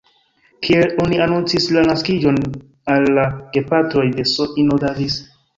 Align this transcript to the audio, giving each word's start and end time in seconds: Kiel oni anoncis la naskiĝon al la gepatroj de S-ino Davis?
Kiel 0.67 0.87
oni 1.03 1.19
anoncis 1.25 1.67
la 1.75 1.83
naskiĝon 1.89 2.41
al 2.95 3.07
la 3.19 3.29
gepatroj 3.59 4.09
de 4.19 4.29
S-ino 4.35 4.83
Davis? 4.87 5.25